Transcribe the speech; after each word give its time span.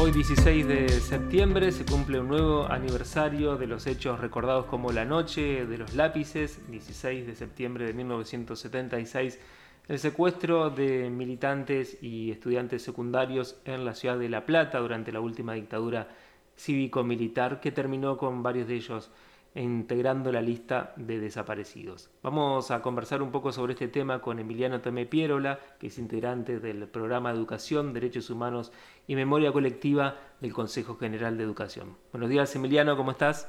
Hoy 0.00 0.12
16 0.12 0.68
de 0.68 0.88
septiembre 0.88 1.72
se 1.72 1.84
cumple 1.84 2.20
un 2.20 2.28
nuevo 2.28 2.70
aniversario 2.70 3.56
de 3.56 3.66
los 3.66 3.88
hechos 3.88 4.20
recordados 4.20 4.66
como 4.66 4.92
la 4.92 5.04
Noche 5.04 5.66
de 5.66 5.76
los 5.76 5.94
Lápices, 5.94 6.70
16 6.70 7.26
de 7.26 7.34
septiembre 7.34 7.84
de 7.84 7.94
1976, 7.94 9.40
el 9.88 9.98
secuestro 9.98 10.70
de 10.70 11.10
militantes 11.10 12.00
y 12.00 12.30
estudiantes 12.30 12.82
secundarios 12.82 13.60
en 13.64 13.84
la 13.84 13.96
ciudad 13.96 14.16
de 14.16 14.28
La 14.28 14.46
Plata 14.46 14.78
durante 14.78 15.10
la 15.10 15.18
última 15.18 15.54
dictadura 15.54 16.06
cívico-militar 16.56 17.60
que 17.60 17.72
terminó 17.72 18.16
con 18.18 18.40
varios 18.44 18.68
de 18.68 18.76
ellos 18.76 19.10
integrando 19.62 20.30
la 20.32 20.40
lista 20.40 20.92
de 20.96 21.18
desaparecidos. 21.18 22.10
Vamos 22.22 22.70
a 22.70 22.80
conversar 22.80 23.22
un 23.22 23.30
poco 23.30 23.52
sobre 23.52 23.72
este 23.72 23.88
tema 23.88 24.20
con 24.20 24.38
Emiliano 24.38 24.80
Tomé 24.80 25.06
Pierola, 25.06 25.58
que 25.78 25.88
es 25.88 25.98
integrante 25.98 26.60
del 26.60 26.88
programa 26.88 27.32
de 27.32 27.38
Educación, 27.38 27.92
Derechos 27.92 28.30
Humanos 28.30 28.72
y 29.06 29.16
Memoria 29.16 29.52
Colectiva 29.52 30.16
del 30.40 30.52
Consejo 30.52 30.96
General 30.96 31.36
de 31.36 31.44
Educación. 31.44 31.96
Buenos 32.12 32.30
días, 32.30 32.54
Emiliano, 32.54 32.96
¿cómo 32.96 33.10
estás? 33.10 33.48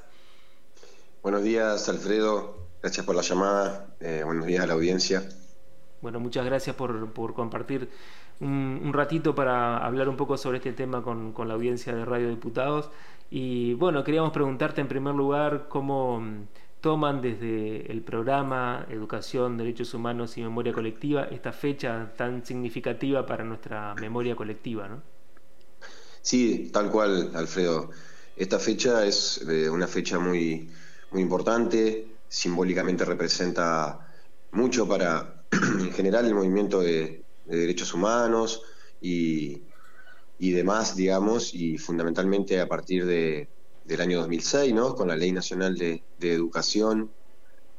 Buenos 1.22 1.44
días, 1.44 1.90
Alfredo. 1.90 2.70
Gracias 2.82 3.06
por 3.06 3.16
la 3.16 3.22
llamada. 3.22 3.88
Eh, 4.00 4.22
buenos 4.24 4.46
días 4.46 4.64
a 4.64 4.68
la 4.68 4.74
audiencia. 4.74 5.28
Bueno, 6.02 6.20
muchas 6.20 6.46
gracias 6.46 6.76
por, 6.76 7.12
compartir 7.34 7.90
un, 8.40 8.92
ratito 8.94 9.36
para 9.36 9.78
hablar 9.78 10.10
un 10.10 10.18
poco 10.18 10.38
sobre 10.38 10.58
este 10.58 10.74
tema 10.74 11.04
con, 11.04 11.34
la 11.48 11.54
audiencia 11.54 11.94
de 11.94 12.06
Radio 12.06 12.30
Diputados. 12.30 12.90
Y 13.30 13.74
bueno, 13.76 14.04
queríamos 14.04 14.32
preguntarte 14.32 14.82
en 14.82 14.88
primer 14.88 15.14
lugar 15.14 15.68
cómo 15.70 16.20
mm, 16.20 16.48
toman 16.82 17.22
desde 17.22 17.92
el 17.92 18.02
programa 18.02 18.86
Educación, 18.90 19.58
Derechos 19.58 19.94
Humanos 19.94 20.38
y 20.38 20.42
Memoria 20.42 20.74
Colectiva 20.74 21.26
esta 21.26 21.52
fecha 21.52 22.14
tan 22.16 22.46
significativa 22.46 23.26
para 23.26 23.44
nuestra 23.44 23.94
memoria 23.96 24.36
colectiva, 24.36 24.88
¿no? 24.88 25.02
Sí, 26.22 26.70
tal 26.74 26.90
cual, 26.90 27.32
Alfredo. 27.36 27.92
Esta 28.36 28.60
fecha 28.60 29.06
es 29.06 29.46
eh, 29.48 29.70
una 29.70 29.88
fecha 29.88 30.20
muy, 30.20 30.70
muy 31.12 31.22
importante, 31.22 32.08
simbólicamente 32.28 33.04
representa 33.06 34.14
mucho 34.52 34.88
para, 34.88 35.44
en 35.52 35.92
general, 35.92 36.26
el 36.26 36.36
movimiento 36.36 36.80
de 36.82 37.24
derechos 37.58 37.94
humanos 37.94 38.62
y, 39.02 39.64
y 40.40 40.52
demás, 40.52 40.96
digamos, 40.96 41.54
y 41.54 41.78
fundamentalmente 41.78 42.60
a 42.60 42.68
partir 42.68 43.06
de, 43.06 43.50
del 43.90 44.02
año 44.02 44.20
2006, 44.20 44.74
¿no? 44.74 44.96
con 44.96 45.08
la 45.08 45.16
Ley 45.16 45.32
Nacional 45.32 45.76
de, 45.76 46.04
Educación 46.22 47.10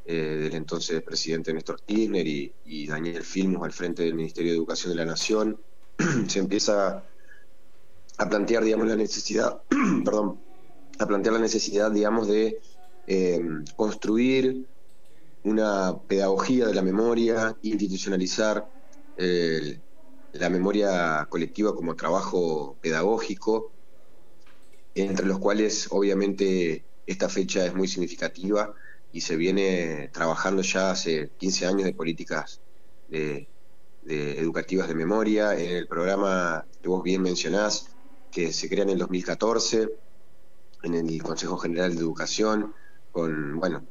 eh, 0.04 0.14
del 0.14 0.54
entonces 0.54 1.00
presidente 1.02 1.54
Néstor 1.54 1.80
Kirchner 1.86 2.26
y, 2.26 2.86
Daniel 2.86 3.22
Filmus 3.22 3.62
al 3.62 3.72
frente 3.72 4.02
del 4.02 4.14
Ministerio 4.14 4.50
de 4.50 4.58
Educación 4.58 4.90
de 4.90 4.96
la 4.96 5.04
Nación, 5.04 5.60
se 6.26 6.40
empieza 6.40 7.04
a 8.18 8.28
plantear, 8.28 8.64
digamos, 8.64 8.88
la 8.88 8.96
necesidad, 8.96 9.62
perdón, 10.04 10.40
a 10.98 11.06
plantear 11.06 11.34
la 11.34 11.40
necesidad, 11.40 11.92
digamos, 11.92 12.26
de 12.26 12.60
eh, 13.06 13.40
construir 13.76 14.66
una 15.44 15.96
pedagogía 16.08 16.66
de 16.66 16.74
la 16.74 16.82
memoria, 16.82 17.56
institucionalizar 17.62 18.68
la 20.32 20.48
memoria 20.48 21.26
colectiva 21.28 21.74
como 21.74 21.96
trabajo 21.96 22.76
pedagógico, 22.80 23.72
entre 24.94 25.26
los 25.26 25.38
cuales 25.38 25.88
obviamente 25.90 26.84
esta 27.06 27.28
fecha 27.28 27.66
es 27.66 27.74
muy 27.74 27.88
significativa 27.88 28.74
y 29.12 29.20
se 29.20 29.36
viene 29.36 30.08
trabajando 30.12 30.62
ya 30.62 30.92
hace 30.92 31.30
15 31.38 31.66
años 31.66 31.84
de 31.84 31.94
políticas 31.94 32.60
de, 33.08 33.48
educativas 34.06 34.88
de 34.88 34.94
memoria. 34.94 35.54
En 35.54 35.76
el 35.76 35.86
programa 35.86 36.64
que 36.80 36.88
vos 36.88 37.02
bien 37.02 37.22
mencionás, 37.22 37.90
que 38.30 38.52
se 38.52 38.68
crea 38.68 38.84
en 38.84 38.90
el 38.90 38.98
2014, 38.98 39.88
en 40.82 40.94
el 40.94 41.22
Consejo 41.22 41.58
General 41.58 41.94
de 41.94 42.00
Educación, 42.00 42.74
con, 43.10 43.58
bueno, 43.58 43.84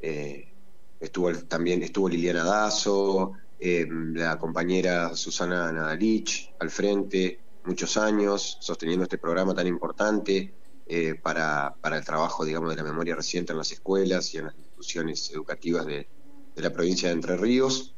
eh, 0.00 0.52
estuvo 1.00 1.32
también 1.32 1.82
estuvo 1.82 2.08
Liliana 2.08 2.44
Dazo, 2.44 3.34
eh, 3.66 3.88
la 3.88 4.38
compañera 4.38 5.16
Susana 5.16 5.72
Nadalich 5.72 6.52
al 6.58 6.68
frente, 6.68 7.40
muchos 7.64 7.96
años, 7.96 8.58
sosteniendo 8.60 9.04
este 9.04 9.16
programa 9.16 9.54
tan 9.54 9.66
importante 9.66 10.52
eh, 10.86 11.14
para, 11.14 11.74
el 11.82 12.04
trabajo, 12.04 12.44
digamos, 12.44 12.68
de 12.68 12.76
la 12.76 12.82
memoria 12.82 13.16
reciente 13.16 13.52
en 13.52 13.58
las 13.58 13.72
escuelas 13.72 14.34
y 14.34 14.36
en 14.36 14.44
las 14.44 14.54
instituciones 14.54 15.30
educativas 15.30 15.86
de, 15.86 16.06
la 16.56 16.74
provincia 16.74 17.08
de 17.08 17.14
Entre 17.14 17.38
Ríos. 17.38 17.94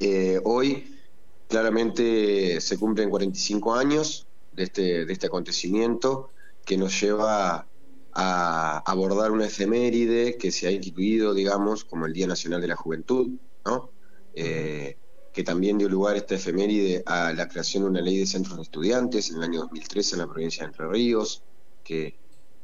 Eh, 0.00 0.40
hoy, 0.44 0.98
claramente, 1.46 2.58
se 2.62 2.78
cumplen 2.78 3.10
45 3.10 3.74
años 3.74 4.28
de 4.52 4.62
este, 4.62 5.04
de 5.04 5.12
este 5.12 5.26
acontecimiento 5.26 6.30
que 6.64 6.78
nos 6.78 6.98
lleva 6.98 7.66
a 8.14 8.78
abordar 8.90 9.30
una 9.30 9.44
efeméride 9.44 10.38
que 10.38 10.50
se 10.50 10.68
ha 10.68 10.70
instituido, 10.70 11.34
digamos, 11.34 11.84
como 11.84 12.06
el 12.06 12.14
Día 12.14 12.26
Nacional 12.26 12.62
de 12.62 12.68
la 12.68 12.76
Juventud, 12.76 13.28
¿no? 13.66 13.99
Eh, 14.34 14.96
que 15.32 15.44
también 15.44 15.78
dio 15.78 15.88
lugar 15.88 16.16
esta 16.16 16.34
efeméride 16.34 17.02
a 17.06 17.32
la 17.32 17.48
creación 17.48 17.84
de 17.84 17.90
una 17.90 18.00
ley 18.00 18.18
de 18.18 18.26
centros 18.26 18.56
de 18.56 18.62
estudiantes 18.62 19.30
en 19.30 19.36
el 19.36 19.44
año 19.44 19.60
2013 19.60 20.16
en 20.16 20.20
la 20.20 20.26
provincia 20.26 20.62
de 20.62 20.68
Entre 20.70 20.88
Ríos, 20.88 21.44
que 21.84 22.16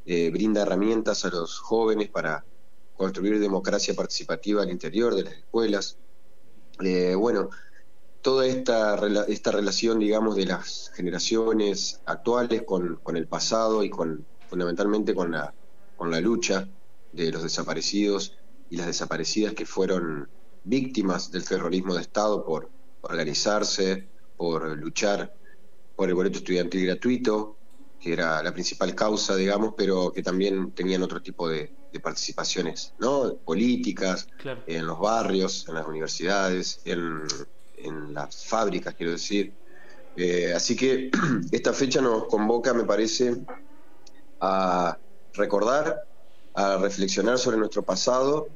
eh, 0.04 0.30
brinda 0.30 0.62
herramientas 0.62 1.24
a 1.24 1.30
los 1.30 1.58
jóvenes 1.58 2.08
para 2.08 2.44
construir 2.96 3.38
democracia 3.38 3.94
participativa 3.94 4.62
al 4.62 4.70
interior 4.70 5.14
de 5.14 5.24
las 5.24 5.34
escuelas. 5.34 5.98
Eh, 6.80 7.14
bueno, 7.14 7.50
toda 8.20 8.46
esta, 8.46 8.98
esta 9.28 9.52
relación, 9.52 10.00
digamos, 10.00 10.34
de 10.34 10.46
las 10.46 10.90
generaciones 10.94 12.00
actuales 12.04 12.62
con, 12.62 12.96
con 13.02 13.16
el 13.16 13.28
pasado 13.28 13.84
y 13.84 13.90
con 13.90 14.26
fundamentalmente 14.48 15.14
con 15.14 15.32
la, 15.32 15.54
con 15.96 16.10
la 16.10 16.20
lucha 16.20 16.68
de 17.12 17.32
los 17.32 17.42
desaparecidos 17.42 18.36
y 18.70 18.76
las 18.76 18.86
desaparecidas 18.86 19.54
que 19.54 19.66
fueron 19.66 20.28
víctimas 20.66 21.30
del 21.30 21.44
terrorismo 21.44 21.94
de 21.94 22.02
Estado 22.02 22.44
por 22.44 22.68
organizarse, 23.02 24.08
por 24.36 24.76
luchar 24.76 25.32
por 25.94 26.08
el 26.08 26.14
boleto 26.14 26.38
estudiantil 26.38 26.86
gratuito, 26.86 27.56
que 28.00 28.12
era 28.12 28.42
la 28.42 28.52
principal 28.52 28.94
causa, 28.94 29.34
digamos, 29.36 29.74
pero 29.76 30.12
que 30.12 30.22
también 30.22 30.72
tenían 30.72 31.02
otro 31.02 31.22
tipo 31.22 31.48
de, 31.48 31.72
participaciones, 32.02 32.92
¿no? 32.98 33.36
Políticas, 33.36 34.28
en 34.66 34.86
los 34.86 35.00
barrios, 35.00 35.64
en 35.66 35.76
las 35.76 35.86
universidades, 35.86 36.82
en, 36.84 37.22
las 38.12 38.44
fábricas, 38.44 38.94
quiero 38.94 39.12
decir. 39.12 39.54
Eh, 40.14 40.52
así 40.54 40.76
que 40.76 41.10
esta 41.52 41.72
fecha 41.72 42.02
nos 42.02 42.26
convoca, 42.26 42.74
me 42.74 42.84
parece, 42.84 43.38
a 44.42 44.98
recordar, 45.32 46.06
a 46.52 46.76
reflexionar 46.76 47.38
sobre 47.38 47.56
nuestro 47.56 47.82
pasado, 47.82 48.48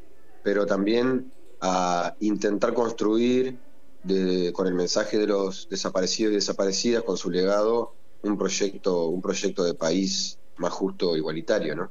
pero 0.43 0.67
también 0.67 1.33
a 1.61 2.15
intentar 2.21 2.75
construir 2.75 3.59
con 4.53 4.67
el 4.67 4.75
mensaje 4.75 5.19
de 5.19 5.27
los 5.27 5.69
desaparecidos 5.69 6.33
y 6.33 6.37
desaparecidas, 6.37 7.03
con 7.03 7.17
su 7.17 7.31
legado, 7.31 7.95
un 8.23 8.39
proyecto, 8.39 9.09
un 9.09 9.21
proyecto 9.21 9.65
de 9.65 9.75
país 9.75 10.39
más 10.57 10.73
justo 10.73 11.15
e 11.15 11.19
igualitario, 11.19 11.75
¿no? 11.75 11.91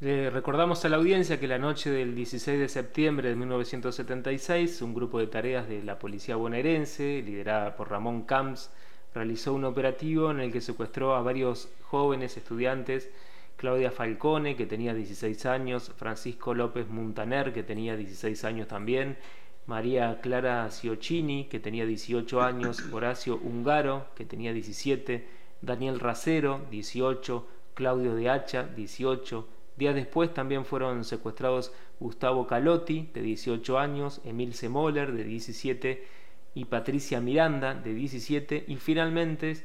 recordamos 0.00 0.84
a 0.84 0.88
la 0.88 0.96
audiencia 0.96 1.40
que 1.40 1.48
la 1.48 1.58
noche 1.58 1.90
del 1.90 2.14
16 2.14 2.60
de 2.60 2.68
septiembre 2.68 3.30
de 3.30 3.34
1976, 3.34 4.80
un 4.82 4.94
grupo 4.94 5.18
de 5.18 5.26
tareas 5.26 5.68
de 5.68 5.82
la 5.82 5.98
policía 5.98 6.36
bonaerense, 6.36 7.20
liderada 7.20 7.74
por 7.74 7.90
Ramón 7.90 8.22
Camps, 8.22 8.70
realizó 9.12 9.54
un 9.54 9.64
operativo 9.64 10.30
en 10.30 10.38
el 10.38 10.52
que 10.52 10.60
secuestró 10.60 11.16
a 11.16 11.22
varios 11.22 11.68
jóvenes 11.82 12.36
estudiantes 12.36 13.10
Claudia 13.58 13.90
Falcone, 13.90 14.54
que 14.54 14.66
tenía 14.66 14.94
16 14.94 15.44
años, 15.46 15.92
Francisco 15.96 16.54
López 16.54 16.88
Muntaner, 16.88 17.52
que 17.52 17.64
tenía 17.64 17.96
16 17.96 18.44
años 18.44 18.68
también, 18.68 19.18
María 19.66 20.20
Clara 20.20 20.70
Ciocchini, 20.70 21.46
que 21.46 21.58
tenía 21.58 21.84
18 21.84 22.40
años, 22.40 22.80
Horacio 22.92 23.36
Ungaro, 23.36 24.06
que 24.14 24.24
tenía 24.24 24.52
17, 24.52 25.26
Daniel 25.60 25.98
Racero, 25.98 26.62
18, 26.70 27.48
Claudio 27.74 28.14
de 28.14 28.30
Hacha, 28.30 28.62
18. 28.62 29.48
Días 29.76 29.94
después 29.96 30.32
también 30.32 30.64
fueron 30.64 31.02
secuestrados 31.02 31.72
Gustavo 31.98 32.46
Calotti, 32.46 33.10
de 33.12 33.22
18 33.22 33.76
años, 33.76 34.20
Emil 34.24 34.54
Semoller, 34.54 35.12
de 35.12 35.24
17, 35.24 36.06
y 36.54 36.64
Patricia 36.66 37.20
Miranda, 37.20 37.74
de 37.74 37.92
17, 37.92 38.66
y 38.68 38.76
finalmente 38.76 39.56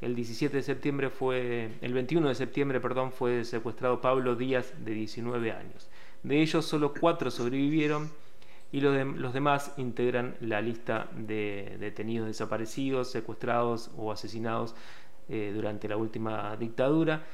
el 0.00 0.14
17 0.14 0.56
de 0.56 0.62
septiembre 0.62 1.10
fue, 1.10 1.70
el 1.80 1.92
21 1.92 2.28
de 2.28 2.34
septiembre, 2.34 2.80
perdón, 2.80 3.12
fue 3.12 3.44
secuestrado 3.44 4.00
Pablo 4.00 4.34
Díaz 4.34 4.72
de 4.84 4.92
19 4.92 5.52
años. 5.52 5.88
De 6.22 6.40
ellos 6.40 6.64
solo 6.64 6.94
cuatro 6.98 7.30
sobrevivieron 7.30 8.10
y 8.72 8.80
los, 8.80 9.32
demás 9.32 9.74
integran 9.78 10.36
la 10.40 10.60
lista 10.60 11.08
de 11.16 11.76
detenidos 11.80 12.28
desaparecidos, 12.28 13.10
secuestrados 13.10 13.90
o 13.96 14.12
asesinados 14.12 14.74
eh, 15.28 15.52
durante 15.54 15.88
la 15.88 15.96
última 15.96 16.56
dictadura. 16.56 17.24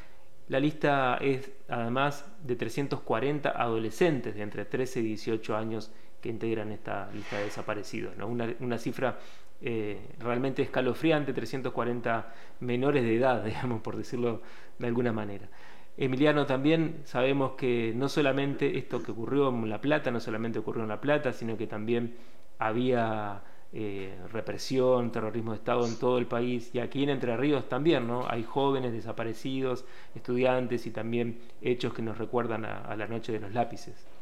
La 0.49 0.61
lista 0.61 1.19
es 1.21 1.51
además 1.69 2.25
de 2.43 2.57
340 2.57 3.51
adolescentes 3.51 4.35
de 4.35 4.43
entre 4.43 4.65
13 4.65 5.01
y 5.01 5.03
18 5.03 5.57
años 5.57 5.91
que 6.21 6.31
integran 6.31 6.73
esta 6.73 7.11
lista 7.13 7.37
de 7.37 7.45
desaparecidos. 7.45 8.15
Una, 8.25 8.55
una, 8.61 8.79
cifra 8.79 9.19
eh, 9.63 9.99
realmente 10.19 10.63
escalofriante, 10.63 11.33
340 11.33 12.35
menores 12.61 13.03
de 13.03 13.17
edad, 13.17 13.45
digamos, 13.45 13.81
por 13.81 13.97
decirlo 13.97 14.43
de 14.79 14.87
alguna 14.87 15.13
manera. 15.13 15.49
Emiliano, 15.97 16.45
también 16.45 17.01
sabemos 17.05 17.53
que 17.53 17.93
no 17.97 18.09
solamente 18.09 18.77
esto 18.77 19.03
que 19.03 19.13
ocurrió 19.13 19.49
en 19.49 19.71
La 19.71 19.81
Plata, 19.81 20.11
no 20.11 20.21
solamente 20.21 20.59
ocurrió 20.59 20.83
en 20.83 20.91
La 20.91 21.01
Plata, 21.01 21.33
sino 21.33 21.57
que 21.57 21.67
también 21.67 22.17
había 22.59 23.43
eh, 23.73 24.15
represión, 24.31 25.11
terrorismo 25.11 25.53
de 25.53 25.59
Estado 25.59 25.87
en 25.87 25.99
todo 25.99 26.19
el 26.19 26.27
país 26.27 26.71
y 26.75 26.81
aquí 26.81 27.03
en 27.03 27.11
Entre 27.11 27.35
Ríos 27.37 27.69
también, 27.69 28.07
¿no? 28.07 28.27
Hay 28.29 28.43
jóvenes 28.43 28.93
desaparecidos, 28.93 29.87
estudiantes 30.15 30.87
y 30.87 30.91
también 30.91 31.41
hechos 31.63 31.95
que 31.95 32.03
nos 32.03 32.19
recuerdan 32.19 32.67
a 32.67 32.95
la 32.95 33.07
noche 33.07 33.33
de 33.33 33.41
los 33.41 33.55
lápices. 33.55 34.16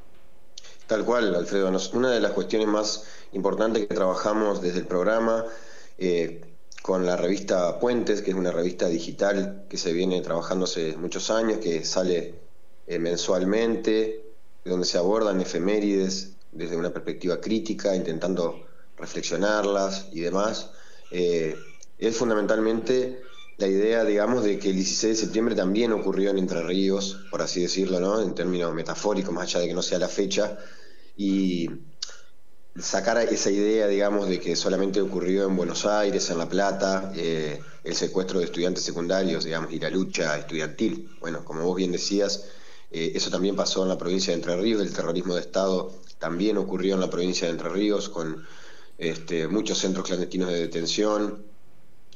Tal 0.86 1.04
cual, 1.04 1.34
Alfredo. 1.34 1.70
Una 1.94 2.10
de 2.10 2.20
las 2.20 2.32
cuestiones 2.32 2.68
más 2.68 3.04
importantes 3.32 3.86
que 3.86 3.94
trabajamos 3.94 4.60
desde 4.60 4.80
el 4.80 4.86
programa 4.86 5.46
eh, 5.96 6.42
con 6.82 7.06
la 7.06 7.16
revista 7.16 7.78
Puentes, 7.80 8.20
que 8.20 8.32
es 8.32 8.36
una 8.36 8.52
revista 8.52 8.86
digital 8.88 9.64
que 9.70 9.78
se 9.78 9.94
viene 9.94 10.20
trabajando 10.20 10.66
hace 10.66 10.94
muchos 10.98 11.30
años, 11.30 11.58
que 11.58 11.84
sale 11.84 12.34
eh, 12.86 12.98
mensualmente, 12.98 14.26
donde 14.62 14.84
se 14.84 14.98
abordan 14.98 15.40
efemérides 15.40 16.34
desde 16.52 16.76
una 16.76 16.92
perspectiva 16.92 17.40
crítica, 17.40 17.96
intentando 17.96 18.66
reflexionarlas 18.98 20.08
y 20.12 20.20
demás. 20.20 20.70
Eh, 21.10 21.56
es 21.98 22.16
fundamentalmente 22.16 23.22
la 23.56 23.66
idea, 23.66 24.04
digamos, 24.04 24.44
de 24.44 24.58
que 24.58 24.70
el 24.70 24.76
16 24.76 25.16
de 25.16 25.20
septiembre 25.24 25.54
también 25.54 25.92
ocurrió 25.92 26.30
en 26.30 26.38
Entre 26.38 26.62
Ríos, 26.62 27.24
por 27.30 27.42
así 27.42 27.62
decirlo, 27.62 28.00
¿no? 28.00 28.20
En 28.20 28.34
términos 28.34 28.74
metafóricos, 28.74 29.32
más 29.32 29.44
allá 29.44 29.60
de 29.60 29.68
que 29.68 29.74
no 29.74 29.82
sea 29.82 29.98
la 29.98 30.08
fecha, 30.08 30.58
y 31.16 31.68
sacar 32.76 33.18
esa 33.18 33.50
idea, 33.50 33.86
digamos, 33.86 34.28
de 34.28 34.40
que 34.40 34.56
solamente 34.56 35.00
ocurrió 35.00 35.46
en 35.46 35.56
Buenos 35.56 35.86
Aires, 35.86 36.28
en 36.30 36.38
La 36.38 36.48
Plata, 36.48 37.12
eh, 37.16 37.60
el 37.84 37.94
secuestro 37.94 38.40
de 38.40 38.46
estudiantes 38.46 38.82
secundarios, 38.82 39.44
digamos, 39.44 39.72
y 39.72 39.78
la 39.78 39.90
lucha 39.90 40.36
estudiantil. 40.36 41.10
Bueno, 41.20 41.44
como 41.44 41.62
vos 41.62 41.76
bien 41.76 41.92
decías, 41.92 42.46
eh, 42.90 43.12
eso 43.14 43.30
también 43.30 43.54
pasó 43.54 43.84
en 43.84 43.88
la 43.88 43.98
provincia 43.98 44.32
de 44.32 44.36
Entre 44.36 44.56
Ríos, 44.56 44.82
el 44.82 44.92
terrorismo 44.92 45.34
de 45.34 45.42
Estado 45.42 45.92
también 46.18 46.56
ocurrió 46.56 46.94
en 46.94 47.00
la 47.00 47.10
provincia 47.10 47.46
de 47.46 47.52
Entre 47.52 47.68
Ríos, 47.68 48.08
con 48.08 48.44
este, 48.98 49.46
muchos 49.46 49.78
centros 49.78 50.06
clandestinos 50.06 50.48
de 50.48 50.60
detención, 50.60 51.44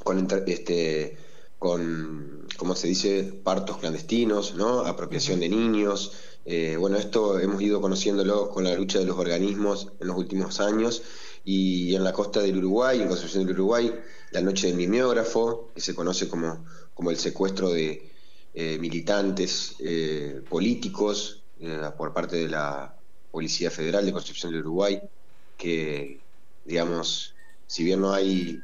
con 0.02 0.26
este, 0.46 1.18
con, 1.58 2.46
¿cómo 2.56 2.74
se 2.74 2.88
dice?, 2.88 3.24
partos 3.42 3.78
clandestinos, 3.78 4.54
¿no? 4.54 4.80
Apropiación 4.80 5.40
de 5.40 5.48
niños. 5.48 6.12
Eh, 6.44 6.76
bueno, 6.78 6.96
esto 6.96 7.38
hemos 7.38 7.60
ido 7.60 7.80
conociéndolo 7.80 8.48
con 8.50 8.64
la 8.64 8.74
lucha 8.74 8.98
de 8.98 9.04
los 9.04 9.18
organismos 9.18 9.88
en 10.00 10.06
los 10.08 10.16
últimos 10.16 10.60
años 10.60 11.02
y 11.44 11.94
en 11.94 12.04
la 12.04 12.12
costa 12.12 12.40
del 12.40 12.58
Uruguay, 12.58 13.00
en 13.00 13.08
Concepción 13.08 13.44
del 13.44 13.54
Uruguay, 13.54 13.92
la 14.30 14.40
noche 14.40 14.68
del 14.68 14.76
mimeógrafo, 14.76 15.70
que 15.74 15.80
se 15.80 15.94
conoce 15.94 16.28
como, 16.28 16.64
como 16.94 17.10
el 17.10 17.18
secuestro 17.18 17.70
de 17.70 18.10
eh, 18.54 18.78
militantes 18.78 19.74
eh, 19.80 20.40
políticos 20.48 21.42
por 21.96 22.12
parte 22.12 22.36
de 22.36 22.48
la 22.48 22.94
Policía 23.32 23.68
Federal 23.68 24.06
de 24.06 24.12
Concepción 24.12 24.52
del 24.52 24.60
Uruguay, 24.60 25.02
que, 25.56 26.20
digamos, 26.64 27.34
si 27.66 27.82
bien 27.82 28.00
no 28.00 28.12
hay 28.12 28.60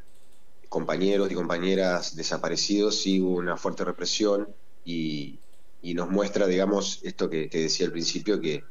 compañeros 0.75 1.31
y 1.31 1.37
compañeras 1.37 2.17
desaparecidos, 2.17 3.01
sí 3.01 3.21
hubo 3.21 3.37
una 3.37 3.57
fuerte 3.57 3.85
represión 3.85 4.49
y, 4.85 5.39
nos 5.95 6.11
muestra, 6.11 6.49
digamos, 6.49 6.99
esto 7.05 7.31
que, 7.31 7.49
decía 7.49 7.87
al 7.87 7.93
principio, 7.93 8.41
que 8.41 8.65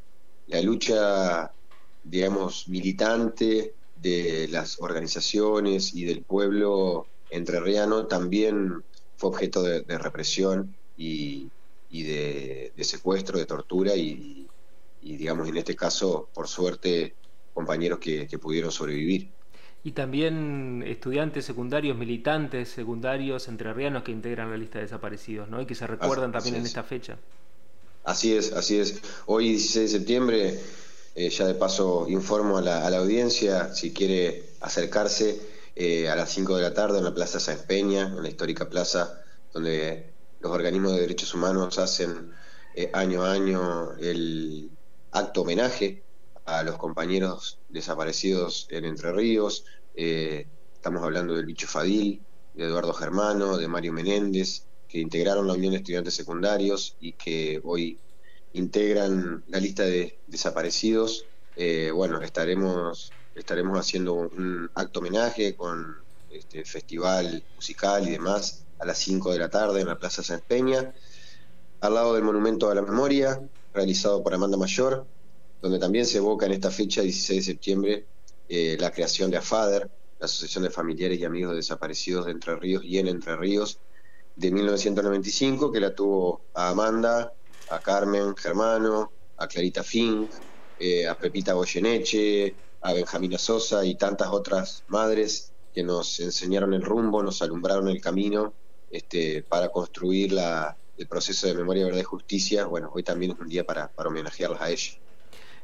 la 0.48 0.62
lucha, 0.62 1.54
digamos, 2.04 2.68
militante 2.68 3.74
de 3.96 4.50
las 4.50 4.82
organizaciones 4.82 5.96
y 5.96 6.04
del 6.04 6.24
pueblo 6.24 7.08
entrerriano 7.30 8.08
también 8.08 8.84
fue 9.16 9.30
objeto 9.30 9.64
de, 9.64 9.98
represión 9.98 10.76
y, 10.98 11.50
de, 11.90 12.74
secuestro, 12.82 13.40
de 13.40 13.46
tortura 13.46 13.96
y, 13.96 14.50
digamos, 15.02 15.48
en 15.48 15.56
este 15.56 15.78
caso, 15.78 16.28
por 16.34 16.50
suerte, 16.50 17.16
compañeros 17.54 18.00
que 18.00 18.40
pudieron 18.42 18.74
sobrevivir 18.74 19.32
y 19.84 19.92
también 19.92 20.84
estudiantes 20.88 21.46
secundarios, 21.46 21.98
militantes 21.98 22.70
secundarios 22.70 23.48
entrerrianos 23.50 24.04
que 24.04 24.12
integran 24.12 24.50
la 24.50 24.58
lista 24.58 24.80
de 24.80 24.86
desaparecidos, 24.86 25.50
¿no? 25.50 25.62
Y 25.62 25.66
que 25.66 25.76
se 25.76 25.86
recuerdan 25.86 26.32
también 26.32 26.56
en 26.56 26.66
esta 26.66 26.84
fecha. 26.84 27.18
Así 28.06 28.36
es, 28.36 28.54
así 28.54 28.80
es. 28.80 29.02
Hoy, 29.26 29.50
16 29.50 29.92
de 29.92 29.98
septiembre, 29.98 30.60
eh, 31.16 31.30
ya 31.30 31.46
de 31.46 31.54
paso 31.56 32.06
informo 32.08 32.58
a 32.58 32.62
la, 32.62 32.98
audiencia, 32.98 33.74
si 33.74 33.92
quiere 33.92 34.44
acercarse, 34.62 35.40
eh, 35.76 36.08
a 36.08 36.16
las 36.16 36.30
5 36.32 36.56
de 36.56 36.62
la 36.62 36.74
tarde 36.74 37.00
en 37.00 37.04
la 37.04 37.14
Plaza 37.14 37.40
San 37.40 37.58
Peña, 37.68 38.08
en 38.08 38.24
la 38.24 38.30
histórica 38.30 38.70
plaza, 38.70 39.22
donde 39.54 40.12
los 40.40 40.52
organismos 40.52 40.94
de 40.94 41.02
derechos 41.02 41.34
humanos 41.34 41.78
hacen 41.80 42.32
eh, 42.76 42.90
año 42.94 43.24
a 43.24 43.34
año 43.34 43.94
el 43.98 44.70
acto 45.12 45.42
homenaje 45.42 46.04
a 46.45 46.63
los 46.63 46.78
compañeros 46.78 47.60
desaparecidos 47.69 48.68
en 48.69 48.86
Entre 48.86 49.12
Ríos. 49.12 49.66
Eh, 49.95 50.48
estamos 50.74 51.04
hablando 51.04 51.36
del 51.36 51.45
Bicho 51.45 51.68
Fadil, 51.68 52.22
de 52.54 52.66
Eduardo 52.66 52.94
Germano, 52.94 53.57
de 53.57 53.68
Mario 53.68 53.94
Menéndez, 53.94 54.63
que 54.88 55.00
integraron 55.00 55.48
la 55.48 55.54
Unión 55.54 55.72
de 55.72 55.78
Estudiantes 55.78 56.13
Secundarios 56.13 56.95
y 57.00 57.13
que 57.13 57.62
hoy 57.63 57.98
integran 58.54 59.44
la 59.48 59.60
lista 59.60 59.84
de 59.84 60.19
desaparecidos. 60.28 61.25
Eh, 61.56 61.92
bueno, 61.94 62.22
estaremos, 62.22 63.12
estaremos 63.36 63.80
haciendo 63.80 64.13
un 64.13 64.69
acto 64.75 65.00
homenaje 65.00 65.56
con 65.56 65.98
este 66.31 66.66
festival 66.66 67.44
musical 67.56 68.07
y 68.07 68.12
demás 68.12 68.66
a 68.80 68.86
las 68.86 68.98
5 69.00 69.31
de 69.31 69.39
la 69.39 69.50
tarde 69.50 69.81
en 69.81 69.88
la 69.88 69.98
Plaza 69.98 70.24
San 70.24 70.42
Peña, 70.42 70.94
al 71.81 71.94
lado 71.94 72.13
del 72.13 72.24
Monumento 72.24 72.69
a 72.69 72.75
la 72.75 72.81
Memoria, 72.81 73.42
realizado 73.74 74.22
por 74.24 74.34
Amanda 74.34 74.57
Mayor, 74.57 75.06
donde 75.63 75.80
también 75.80 76.06
se 76.06 76.18
evoca 76.18 76.45
en 76.45 76.51
esta 76.51 76.69
fecha, 76.69 77.01
16 77.01 77.39
de 77.39 77.54
septiembre, 77.54 78.06
eh, 78.50 78.75
la 78.77 78.92
creación 78.92 79.31
de 79.31 79.38
AFADER, 79.38 79.89
la 80.19 80.25
Asociación 80.25 80.65
de 80.65 80.69
Familiares 80.69 81.18
y 81.18 81.24
Amigos 81.24 81.56
Desaparecidos 81.56 82.25
de 82.25 82.33
Entre 82.33 82.54
Ríos 82.57 82.83
y 82.83 82.98
en 82.98 83.07
Entre 83.07 83.33
Ríos, 83.38 83.80
de 84.36 84.51
1995, 84.51 85.71
que 85.71 85.80
la 85.80 85.95
tuvo 85.95 86.42
a 86.54 86.68
Amanda, 86.68 87.33
a 87.69 87.80
Carmen 87.80 88.36
Germano, 88.36 89.13
a 89.38 89.48
Clarita 89.48 89.83
Fink, 89.83 90.30
eh, 90.80 91.07
a 91.07 91.18
Pepita 91.18 91.54
Goyeneche, 91.54 92.54
a 92.81 92.92
Benjamina 92.92 93.38
Sosa 93.38 93.86
y 93.86 93.95
tantas 93.95 94.27
otras 94.31 94.83
madres 94.89 95.54
que 95.74 95.81
nos 95.81 96.19
enseñaron 96.19 96.74
el 96.74 96.81
rumbo, 96.81 97.24
nos 97.24 97.42
alumbraron 97.42 97.88
el 97.88 98.01
camino 98.01 98.54
este, 98.92 99.44
para 99.44 99.69
construir 99.69 100.36
el 100.98 101.08
proceso 101.08 101.48
de 101.48 101.53
memoria, 101.53 101.86
verdad 101.86 102.01
y 102.01 102.03
justicia. 102.03 102.65
Bueno, 102.65 102.91
hoy 102.93 103.03
también 103.03 103.32
es 103.32 103.39
un 103.39 103.48
día 103.48 103.63
para, 103.63 103.88
para 103.88 104.10
homenajearlas 104.10 104.62
a 104.62 104.70
ellas. 104.70 105.00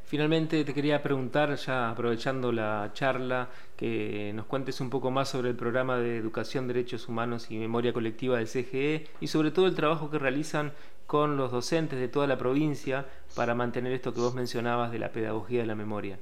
Finalmente 0.10 0.66
te 0.66 0.74
quería 0.74 1.04
preguntar, 1.04 1.56
ya 1.56 1.92
aprovechando 1.92 2.52
la 2.52 2.90
charla, 2.96 3.48
que 3.78 4.32
nos 4.34 4.48
cuentes 4.48 4.82
un 4.82 4.90
poco 4.90 5.12
más 5.12 5.30
sobre 5.30 5.50
el 5.50 5.56
programa 5.56 6.00
de 6.00 6.18
Educación, 6.18 6.68
Derechos 6.68 7.08
Humanos 7.08 7.46
y 7.52 7.60
Memoria 7.60 7.94
Colectiva 7.94 8.40
del 8.40 8.48
CGE 8.48 9.06
y 9.22 9.28
sobre 9.28 9.52
todo 9.52 9.68
el 9.68 9.76
trabajo 9.76 10.10
que 10.10 10.18
realizan 10.18 10.74
con 11.06 11.38
los 11.38 11.52
docentes 11.52 12.00
de 12.00 12.08
toda 12.08 12.26
la 12.26 12.40
provincia 12.40 13.06
para 13.36 13.54
mantener 13.54 13.94
esto 13.94 14.12
que 14.12 14.20
vos 14.20 14.34
mencionabas 14.34 14.92
de 14.92 14.98
la 14.98 15.12
pedagogía 15.12 15.60
de 15.60 15.68
la 15.68 15.76
memoria. 15.76 16.18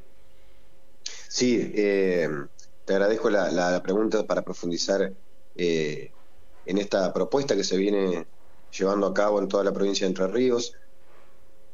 Sí, 1.29 1.72
eh, 1.74 2.27
te 2.84 2.94
agradezco 2.94 3.29
la, 3.29 3.82
pregunta 3.82 4.27
para 4.27 4.41
profundizar 4.41 5.13
eh, 5.56 6.12
en 6.65 6.77
esta 6.77 7.13
propuesta 7.13 7.56
que 7.56 7.63
se 7.63 7.77
viene 7.77 8.27
llevando 8.77 9.08
a 9.08 9.13
cabo 9.13 9.39
en 9.39 9.48
toda 9.48 9.63
la 9.63 9.72
provincia 9.72 10.06
de 10.06 10.10
Entre 10.10 10.27
Ríos. 10.27 10.74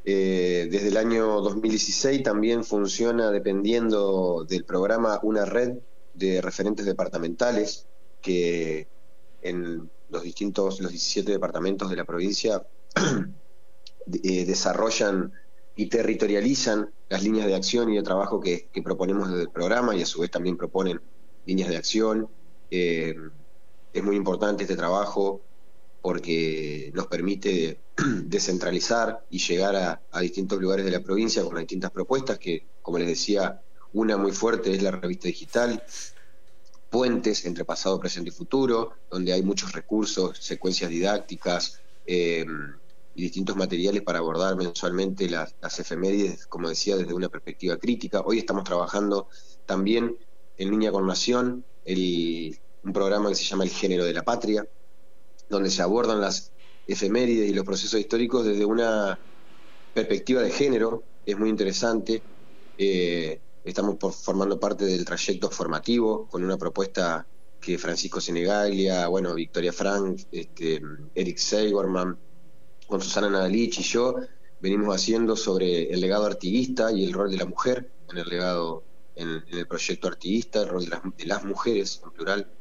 Eh, 0.05 0.67
desde 0.69 0.89
el 0.89 0.98
año 0.98 1.39
2016 1.39 2.24
también 2.24 2.65
funciona 2.65 3.31
dependiendo 3.31 4.45
del 4.48 4.65
programa 4.65 5.19
una 5.24 5.45
red 5.45 5.77
de 6.13 6.41
referentes 6.41 6.86
departamentales 6.86 7.88
que 8.22 8.88
en 9.41 9.89
los 10.10 10.24
distintos, 10.24 10.81
los 10.81 10.91
17 10.91 11.31
departamentos 11.31 11.89
de 11.89 11.95
la 11.95 12.03
provincia 12.03 12.65
eh, 14.24 14.45
desarrollan 14.45 15.31
y 15.75 15.88
territorializan 15.88 16.89
las 17.10 17.24
líneas 17.24 17.48
de 17.48 17.55
acción 17.55 17.91
y 17.91 17.95
de 17.95 18.03
trabajo 18.03 18.39
que, 18.39 18.69
proponemos 18.83 19.29
desde 19.29 19.43
el 19.43 19.50
programa 19.50 19.95
y 19.95 20.01
a 20.01 20.05
su 20.05 20.22
vez 20.22 20.29
también 20.29 20.57
proponen 20.57 21.01
líneas 21.45 21.69
de 21.69 21.77
acción. 21.77 22.27
Eh, 22.69 23.15
es 23.91 24.03
muy 24.03 24.15
importante 24.15 24.63
este 24.63 24.75
trabajo 24.75 25.41
porque 26.03 26.91
nos 26.93 27.07
permite 27.07 27.79
descentralizar 28.25 29.25
y 29.29 29.39
llegar 29.39 30.01
a, 30.12 30.19
distintos 30.19 30.60
lugares 30.60 30.83
de 30.83 30.91
la 30.91 31.00
provincia 31.00 31.41
con 31.43 31.55
las 31.55 31.62
distintas 31.62 31.91
propuestas, 31.91 32.38
que 32.38 32.65
como 32.81 32.98
les 32.98 33.07
decía, 33.07 33.62
una 33.93 34.17
muy 34.17 34.33
fuerte 34.33 34.74
es 34.74 34.83
la 34.83 34.91
revista 34.91 35.29
digital, 35.29 35.81
puentes 36.89 37.45
entre 37.45 37.63
pasado, 37.63 38.01
presente 38.01 38.31
y 38.31 38.33
futuro, 38.33 38.91
donde 39.10 39.31
hay 39.31 39.43
muchos 39.43 39.72
recursos, 39.72 40.38
secuencias 40.39 40.89
didácticas 40.89 41.79
eh, 42.05 42.45
y 43.15 43.22
distintos 43.22 43.55
materiales 43.55 44.01
para 44.01 44.19
abordar 44.19 44.57
mensualmente 44.57 45.29
las, 45.29 45.55
las 45.62 45.79
efemérides, 45.79 46.48
como 46.48 46.67
decía, 46.67 46.98
desde 46.98 47.13
una 47.13 47.29
perspectiva 47.29 47.77
crítica. 47.77 48.19
Hoy 48.25 48.39
estamos 48.39 48.65
trabajando 48.65 49.29
también 49.65 50.17
en 50.57 50.69
línea 50.69 50.91
con 50.91 51.07
Nación, 51.07 51.63
un 51.88 52.91
programa 52.91 53.29
que 53.29 53.36
se 53.36 53.45
llama 53.45 53.63
El 53.63 53.69
Género 53.69 54.03
de 54.03 54.13
la 54.13 54.24
Patria, 54.24 54.67
donde 55.50 55.69
se 55.69 55.81
abordan 55.81 56.21
las 56.21 56.51
efemérides 56.88 57.50
y 57.50 57.53
los 57.53 57.65
procesos 57.65 58.00
históricos 58.00 58.45
desde 58.45 58.65
una 58.65 59.17
perspectiva 59.93 60.41
de 60.41 60.51
género, 60.51 61.03
es 61.25 61.38
muy 61.38 61.50
interesante. 61.50 62.21
Eh, 62.77 63.39
estamos 63.63 63.97
formando 64.15 64.59
parte 64.59 64.85
del 64.85 65.05
trayecto 65.05 65.50
formativo 65.50 66.27
con 66.27 66.43
una 66.43 66.57
propuesta 66.57 67.25
que 67.62 67.77
Francisco 67.77 68.19
Senegalia, 68.19 69.07
bueno, 69.07 69.33
Victoria 69.33 69.71
Frank, 69.71 70.21
este, 70.31 70.81
Eric 71.15 71.38
Seigerman, 71.38 72.17
con 72.88 73.01
Susana 73.01 73.29
Nadalich 73.29 73.79
y 73.79 73.83
yo 73.83 74.15
venimos 74.59 74.95
haciendo 74.95 75.35
sobre 75.35 75.91
el 75.91 76.01
legado 76.01 76.25
artiguista 76.25 76.91
y 76.91 77.05
el 77.05 77.13
rol 77.13 77.31
de 77.31 77.38
la 77.38 77.45
mujer 77.45 77.89
en 78.09 78.17
el 78.17 78.27
legado, 78.27 78.83
en, 79.15 79.43
el 79.51 79.67
proyecto 79.67 80.07
artiguista, 80.07 80.62
el 80.62 80.69
rol 80.69 80.85
de 80.85 81.25
las, 81.25 81.43
mujeres 81.43 82.01
en 82.03 82.12
plural. 82.12 82.51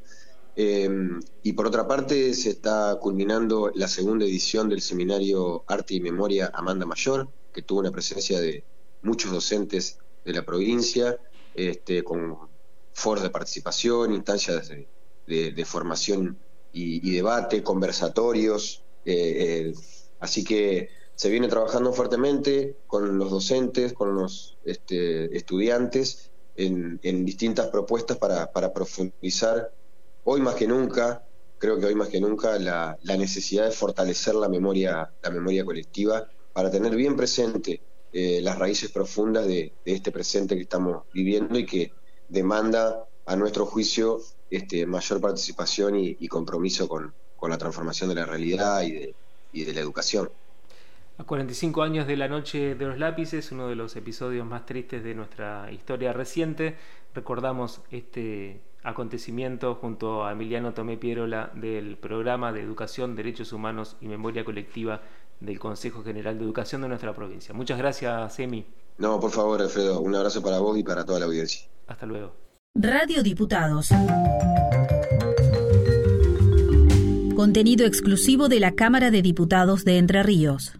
Em, 0.55 1.21
y 1.43 1.55
por 1.55 1.67
otra 1.67 1.89
parte 1.89 2.35
se 2.35 2.51
está 2.51 2.99
culminando 3.01 3.71
la 3.75 3.89
segunda 3.89 4.25
edición 4.25 4.69
del 4.69 4.83
seminario 4.83 5.65
Arte 5.67 5.95
y 5.95 6.01
Memoria 6.01 6.51
Amanda 6.53 6.85
Mayor, 6.85 7.29
que 7.53 7.63
tuvo 7.63 7.81
una 7.81 7.91
presencia 7.91 8.41
de 8.41 8.65
muchos 9.03 9.33
docentes 9.33 9.99
de 10.25 10.33
la 10.33 10.45
provincia, 10.45 11.19
este, 11.55 12.05
con 12.05 12.39
foros 12.93 13.23
de 13.23 13.31
participación, 13.31 14.13
instancias 14.13 14.71
de, 15.27 15.65
formación 15.65 16.39
y, 16.73 17.11
debate, 17.15 17.63
conversatorios. 17.63 18.83
Eh, 19.05 19.71
eh, 19.71 19.75
así 20.21 20.45
que 20.45 20.91
se 21.15 21.31
viene 21.31 21.49
trabajando 21.49 21.93
fuertemente 21.93 22.77
con 22.87 23.19
los 23.19 23.31
docentes, 23.31 23.93
con 23.93 24.15
los 24.15 24.59
este, 24.65 25.37
estudiantes, 25.37 26.31
en, 26.57 27.25
distintas 27.25 27.69
propuestas 27.69 28.19
para, 28.19 28.73
profundizar, 28.73 29.73
hoy 30.25 30.41
más 30.41 30.55
que 30.55 30.67
nunca, 30.67 31.23
creo 31.59 31.79
que 31.79 31.87
hoy 31.87 31.95
más 31.95 32.09
que 32.09 32.21
nunca, 32.21 32.59
la, 32.59 32.99
necesidad 33.05 33.65
de 33.65 33.71
fortalecer 33.71 34.35
la 34.35 34.49
memoria, 34.49 35.11
la 35.23 35.31
memoria 35.31 35.65
colectiva 35.65 36.29
para 36.53 36.71
tener 36.71 36.95
bien 36.95 37.17
presente 37.17 37.81
eh, 38.13 38.41
las 38.43 38.59
raíces 38.59 38.91
profundas 38.91 39.47
de, 39.47 39.73
este 39.85 40.13
presente 40.13 40.57
que 40.57 40.63
estamos 40.63 41.05
viviendo 41.13 41.59
y 41.59 41.67
que 41.67 41.93
demanda, 42.29 43.07
a 43.25 43.37
nuestro 43.37 43.67
juicio, 43.67 44.21
este, 44.51 44.85
mayor 44.85 45.21
participación 45.21 45.95
y, 45.97 46.29
compromiso 46.29 46.89
con, 46.89 47.15
la 47.49 47.59
transformación 47.59 48.09
de 48.09 48.15
la 48.17 48.27
realidad 48.27 48.83
y 48.83 48.93
de, 48.93 49.15
y 49.53 49.65
de 49.65 49.73
la 49.73 49.81
educación. 49.81 50.31
A 51.19 51.25
45 51.25 51.83
años 51.83 52.07
de 52.07 52.17
la 52.17 52.27
Noche 52.27 52.75
de 52.75 52.85
los 52.87 52.99
Lápices, 52.99 53.53
uno 53.53 53.69
de 53.69 53.77
los 53.77 53.95
episodios 53.97 54.47
más 54.47 54.67
tristes 54.67 55.05
de 55.05 55.15
nuestra 55.15 55.71
historia 55.71 56.13
reciente, 56.13 56.77
recordamos 57.15 57.81
este 57.91 58.61
acontecimiento 58.83 59.75
junto 59.77 60.25
a 60.25 60.33
Emiliano 60.33 60.75
Tomé 60.75 60.97
Pierola 60.97 61.51
del 61.55 61.97
programa 61.97 62.53
de 62.53 62.63
Educación, 62.63 63.15
Derechos 63.15 63.53
Humanos 63.53 63.97
y 64.01 64.07
Memoria 64.07 64.45
Colectiva 64.45 65.03
del 65.41 65.59
Consejo 65.59 66.03
General 66.03 66.39
de 66.39 66.45
Educación 66.45 66.83
de 66.83 66.89
nuestra 66.89 67.15
provincia. 67.15 67.55
Muchas 67.55 67.79
gracias, 67.79 68.39
Emi. 68.39 68.67
No, 68.99 69.19
por 69.19 69.31
favor, 69.31 69.61
Alfredo, 69.61 70.01
un 70.01 70.15
abrazo 70.15 70.43
para 70.43 70.59
vos 70.59 70.77
y 70.79 70.83
para 70.83 71.05
toda 71.05 71.21
la 71.21 71.27
audiencia. 71.27 71.69
Hasta 71.87 72.07
luego. 72.07 72.35
Radio 72.75 73.23
Diputados. 73.23 73.91
Contenido 77.35 77.87
exclusivo 77.87 78.49
de 78.49 78.61
la 78.61 78.73
Cámara 78.73 79.11
de 79.11 79.23
Diputados 79.23 79.85
de 79.85 79.99
Entre 79.99 80.23
Ríos. 80.23 80.79